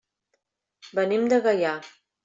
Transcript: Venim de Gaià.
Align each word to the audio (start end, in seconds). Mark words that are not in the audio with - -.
Venim 1.01 1.31
de 1.35 1.41
Gaià. 1.47 1.79